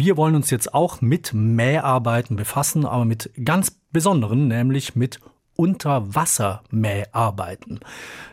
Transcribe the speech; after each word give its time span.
Wir 0.00 0.16
wollen 0.16 0.36
uns 0.36 0.50
jetzt 0.50 0.74
auch 0.74 1.00
mit 1.00 1.34
Mäharbeiten 1.34 2.36
befassen, 2.36 2.86
aber 2.86 3.04
mit 3.04 3.32
ganz 3.44 3.72
besonderen, 3.90 4.46
nämlich 4.46 4.94
mit 4.94 5.18
Unterwassermäharbeiten. 5.56 7.80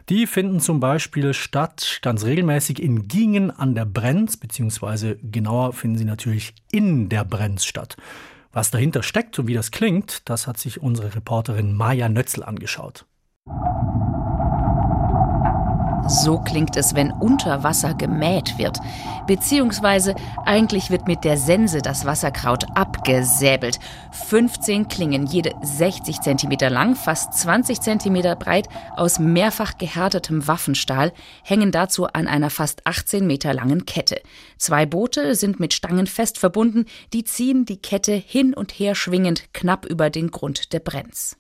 Die 0.08 0.28
finden 0.28 0.60
zum 0.60 0.80
Beispiel 0.80 1.34
statt 1.34 2.02
ganz 2.04 2.24
regelmäßig 2.24 2.80
in 2.80 3.08
Gingen 3.08 3.50
an 3.50 3.74
der 3.74 3.86
Brenz, 3.86 4.38
beziehungsweise 4.38 5.16
genauer 5.16 5.74
finden 5.74 5.98
sie 5.98 6.06
natürlich 6.06 6.54
in 6.72 7.10
der 7.10 7.26
Brenz 7.26 7.66
statt. 7.66 7.98
Was 8.52 8.70
dahinter 8.70 9.02
steckt 9.02 9.40
und 9.40 9.48
wie 9.48 9.56
das 9.56 9.72
klingt, 9.72 10.30
das 10.30 10.46
hat 10.46 10.60
sich 10.60 10.84
unsere 10.84 11.16
Reporterin 11.16 11.74
Maja 11.74 12.10
Nötzl 12.10 12.44
angeschaut. 12.44 13.08
So 16.08 16.38
klingt 16.38 16.78
es, 16.78 16.94
wenn 16.94 17.12
unter 17.12 17.64
Wasser 17.64 17.96
gemäht 17.96 18.60
wird. 18.60 18.78
Beziehungsweise 19.26 20.14
eigentlich 20.46 20.92
wird 20.92 21.08
mit 21.08 21.24
der 21.24 21.38
Sense 21.38 21.82
das 21.82 22.06
Wasserkraut 22.06 22.66
abgesäbelt. 22.76 23.80
15 24.12 24.88
Klingen, 24.88 25.26
jede 25.26 25.54
60 25.64 26.22
cm 26.22 26.70
lang, 26.70 26.96
fast 26.96 27.34
20 27.34 27.82
cm 27.82 28.38
breit, 28.38 28.70
aus 28.96 29.18
mehrfach 29.18 29.80
gehärtetem 29.80 30.48
Waffenstahl, 30.48 31.12
hängen 31.44 31.72
dazu 31.72 32.06
an 32.06 32.28
einer 32.28 32.52
fast 32.52 32.86
18 32.86 33.26
Meter 33.26 33.54
langen 33.56 33.86
Kette. 33.86 34.22
Zwei 34.58 34.86
Boote 34.86 35.34
sind 35.34 35.60
mit 35.60 35.74
Stangen 35.74 36.06
fest 36.06 36.38
verbunden, 36.38 36.86
die 37.14 37.24
ziehen 37.24 37.66
die 37.66 37.82
Kette 37.82 38.14
hin 38.14 38.54
und 38.54 38.72
her 38.72 38.94
schwingend 38.94 39.54
knapp 39.54 39.86
über 39.86 40.12
den 40.12 40.30
Grund 40.30 40.72
der 40.72 40.80
Brenz. 40.82 41.38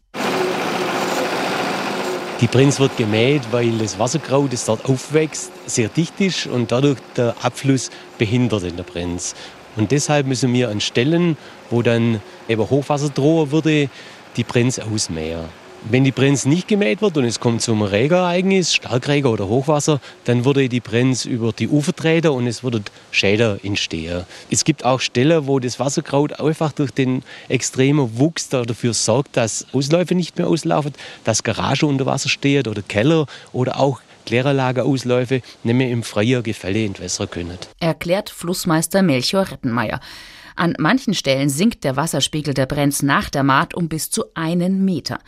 Die 2.41 2.47
Brenz 2.47 2.81
wird 2.81 2.97
gemäht, 2.97 3.43
weil 3.51 3.77
das 3.77 3.97
Wasserkraut, 3.97 4.51
das 4.51 4.65
dort 4.65 4.83
aufwächst, 4.89 5.51
sehr 5.67 5.87
dicht 5.87 6.19
ist 6.19 6.47
und 6.47 6.69
dadurch 6.69 6.97
der 7.15 7.33
Abfluss 7.41 7.91
behindert 8.17 8.63
in 8.63 8.75
der 8.75 8.83
Brenz. 8.83 9.35
Und 9.77 9.91
deshalb 9.91 10.27
müssen 10.27 10.53
wir 10.53 10.67
an 10.69 10.81
Stellen, 10.81 11.37
wo 11.69 11.81
dann 11.81 12.21
eben 12.49 12.69
Hochwasser 12.69 13.07
drohen 13.07 13.51
würde, 13.51 13.89
die 14.35 14.43
Brenz 14.43 14.79
ausmähen. 14.79 15.45
Wenn 15.87 16.03
die 16.03 16.11
Brenz 16.11 16.45
nicht 16.45 16.67
gemäht 16.67 17.03
wird 17.03 17.15
und 17.15 17.25
es 17.25 17.39
kommt 17.39 17.61
zum 17.61 17.83
Regenereignis, 17.83 18.73
Starkregen 18.73 19.29
oder 19.29 19.47
Hochwasser, 19.47 20.01
dann 20.23 20.43
würde 20.43 20.67
die 20.67 20.79
Brenz 20.79 21.25
über 21.25 21.51
die 21.53 21.67
Ufer 21.67 21.95
treten 21.95 22.29
und 22.29 22.47
es 22.47 22.63
würde 22.63 22.81
Schäden 23.11 23.63
entstehen. 23.63 24.23
Es 24.49 24.63
gibt 24.63 24.83
auch 24.83 24.99
Stellen, 24.99 25.45
wo 25.45 25.59
das 25.59 25.79
Wasserkraut 25.79 26.39
einfach 26.39 26.71
durch 26.71 26.89
den 26.89 27.21
extremen 27.49 28.17
Wuchs 28.17 28.49
dafür 28.49 28.95
sorgt, 28.95 29.37
dass 29.37 29.67
Ausläufe 29.73 30.15
nicht 30.15 30.39
mehr 30.39 30.47
auslaufen, 30.47 30.93
dass 31.23 31.43
Garage 31.43 31.85
unter 31.85 32.07
Wasser 32.07 32.29
steht 32.29 32.67
oder 32.67 32.81
Keller 32.81 33.27
oder 33.53 33.79
auch 33.79 34.01
Kläranlageausläufe 34.25 35.43
nicht 35.63 35.75
mehr 35.75 35.91
im 35.91 36.01
freien 36.01 36.41
Gefälle 36.41 36.83
entwässern 36.83 37.29
können. 37.29 37.59
Erklärt 37.79 38.31
Flussmeister 38.31 39.03
Melchior 39.03 39.51
Rettenmeier. 39.51 39.99
An 40.55 40.73
manchen 40.79 41.13
Stellen 41.13 41.49
sinkt 41.49 41.83
der 41.83 41.95
Wasserspiegel 41.95 42.55
der 42.55 42.65
Brenz 42.65 43.03
nach 43.03 43.29
der 43.29 43.43
Maat 43.43 43.75
um 43.75 43.87
bis 43.87 44.09
zu 44.09 44.23
einen 44.33 44.83
Meter. 44.83 45.19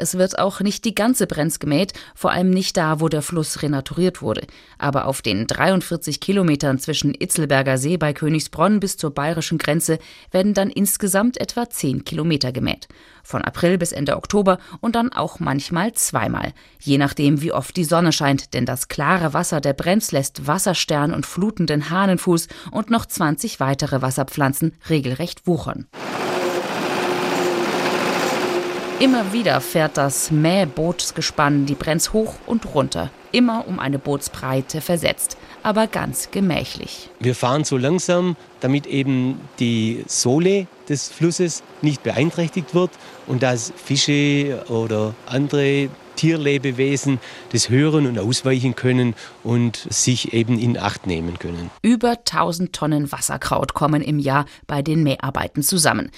Es 0.00 0.16
wird 0.16 0.38
auch 0.38 0.60
nicht 0.60 0.86
die 0.86 0.94
ganze 0.94 1.26
Brenz 1.26 1.58
gemäht, 1.58 1.92
vor 2.14 2.30
allem 2.30 2.48
nicht 2.48 2.78
da, 2.78 3.00
wo 3.00 3.10
der 3.10 3.20
Fluss 3.20 3.60
renaturiert 3.60 4.22
wurde. 4.22 4.46
Aber 4.78 5.04
auf 5.04 5.20
den 5.20 5.46
43 5.46 6.20
Kilometern 6.20 6.78
zwischen 6.78 7.12
Itzelberger 7.12 7.76
See 7.76 7.98
bei 7.98 8.14
Königsbronn 8.14 8.80
bis 8.80 8.96
zur 8.96 9.10
bayerischen 9.10 9.58
Grenze 9.58 9.98
werden 10.30 10.54
dann 10.54 10.70
insgesamt 10.70 11.38
etwa 11.38 11.68
10 11.68 12.04
Kilometer 12.04 12.50
gemäht. 12.50 12.88
Von 13.22 13.42
April 13.42 13.76
bis 13.76 13.92
Ende 13.92 14.16
Oktober 14.16 14.58
und 14.80 14.94
dann 14.94 15.12
auch 15.12 15.38
manchmal 15.38 15.92
zweimal. 15.92 16.54
Je 16.80 16.96
nachdem, 16.96 17.42
wie 17.42 17.52
oft 17.52 17.76
die 17.76 17.84
Sonne 17.84 18.12
scheint, 18.12 18.54
denn 18.54 18.64
das 18.64 18.88
klare 18.88 19.34
Wasser 19.34 19.60
der 19.60 19.74
Brenz 19.74 20.12
lässt 20.12 20.46
Wasserstern 20.46 21.12
und 21.12 21.26
flutenden 21.26 21.90
Hahnenfuß 21.90 22.48
und 22.70 22.88
noch 22.88 23.04
20 23.04 23.60
weitere 23.60 24.00
Wasserpflanzen 24.00 24.72
regelrecht 24.88 25.46
wuchern. 25.46 25.88
Immer 29.00 29.32
wieder 29.32 29.62
fährt 29.62 29.96
das 29.96 30.30
Mähbootsgespann 30.30 31.64
die 31.64 31.74
Brenz 31.74 32.12
hoch 32.12 32.34
und 32.46 32.74
runter, 32.74 33.10
immer 33.32 33.66
um 33.66 33.78
eine 33.78 33.98
Bootsbreite 33.98 34.82
versetzt, 34.82 35.38
aber 35.62 35.86
ganz 35.86 36.30
gemächlich. 36.30 37.08
Wir 37.18 37.34
fahren 37.34 37.64
so 37.64 37.78
langsam, 37.78 38.36
damit 38.60 38.86
eben 38.86 39.40
die 39.58 40.04
Sohle 40.06 40.66
des 40.90 41.08
Flusses 41.08 41.62
nicht 41.80 42.02
beeinträchtigt 42.02 42.74
wird 42.74 42.90
und 43.26 43.42
dass 43.42 43.72
Fische 43.74 44.66
oder 44.68 45.14
andere 45.24 45.88
Tierlebewesen 46.16 47.20
das 47.52 47.70
hören 47.70 48.06
und 48.06 48.18
ausweichen 48.18 48.76
können 48.76 49.14
und 49.42 49.76
sich 49.88 50.34
eben 50.34 50.58
in 50.58 50.76
Acht 50.76 51.06
nehmen 51.06 51.38
können. 51.38 51.70
Über 51.80 52.18
1000 52.18 52.74
Tonnen 52.74 53.10
Wasserkraut 53.10 53.72
kommen 53.72 54.02
im 54.02 54.18
Jahr 54.18 54.44
bei 54.66 54.82
den 54.82 55.02
Mäharbeiten 55.02 55.62
zusammen. 55.62 56.10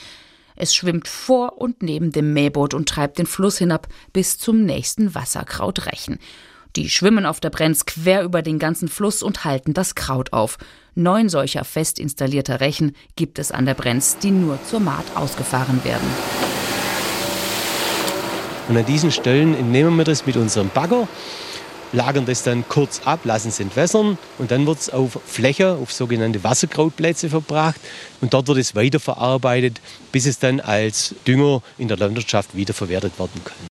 Es 0.63 0.77
schwimmt 0.77 1.09
vor 1.09 1.61
und 1.61 1.83
neben 1.83 2.13
dem 2.13 2.35
Mähboot 2.35 2.73
und 2.73 2.89
treibt 2.89 3.19
den 3.19 3.27
Fluss 3.27 3.59
hinab 3.59 3.89
bis 4.13 4.39
zum 4.39 4.65
nächsten 4.65 5.13
Wasserkrautrechen. 5.13 6.21
Die 6.77 6.89
schwimmen 6.89 7.27
auf 7.27 7.41
der 7.41 7.51
Brenz 7.51 7.85
quer 7.85 8.23
über 8.23 8.43
den 8.43 8.61
ganzen 8.61 8.87
Fluss 8.87 9.25
und 9.25 9.45
halten 9.45 9.75
das 9.75 9.97
Kraut 9.97 10.33
auf. 10.33 10.59
Neun 10.95 11.29
solcher 11.29 11.65
fest 11.65 11.99
installierter 11.99 12.61
Rechen 12.61 12.95
gibt 13.17 13.41
es 13.41 13.51
an 13.51 13.67
der 13.67 13.75
Brenz, 13.75 14.19
die 14.19 14.31
nur 14.31 14.57
zur 14.63 14.79
Maat 14.79 15.17
ausgefahren 15.17 15.83
werden. 15.83 16.09
Und 18.69 18.77
an 18.77 18.87
diesen 18.87 19.11
Stellen 19.11 19.57
entnehmen 19.57 19.97
wir 19.97 20.05
das 20.05 20.27
mit 20.27 20.37
unserem 20.37 20.69
Bagger 20.69 21.09
lagern 21.93 22.27
das 22.27 22.43
dann 22.43 22.69
kurz 22.69 23.03
ab, 23.05 23.21
lassen 23.25 23.49
es 23.49 23.61
entwässern 23.61 24.19
und 24.39 24.51
dann 24.51 24.67
wird 24.67 24.81
es 24.81 24.91
auf 24.91 25.19
Fläche, 25.25 25.75
auf 25.75 25.93
sogenannte 25.93 26.43
Wasserkrautplätze 26.43 27.29
verbracht 27.29 27.81
und 28.21 28.35
dort 28.35 28.49
wird 28.49 28.59
es 28.59 28.75
weiterverarbeitet, 28.75 29.81
bis 30.11 30.27
es 30.27 30.39
dann 30.39 30.61
als 30.61 31.15
Dünger 31.27 31.63
in 31.79 31.89
der 31.89 31.97
Landwirtschaft 31.97 32.57
wiederverwertet 32.57 33.19
werden 33.19 33.41
kann. 33.45 33.69